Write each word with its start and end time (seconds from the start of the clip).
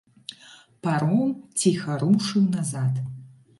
Паром 0.87 1.29
ціха 1.63 1.99
рушыў 2.07 2.43
назад. 2.57 2.93